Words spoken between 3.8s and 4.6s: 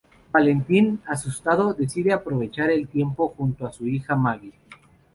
hija Maggie.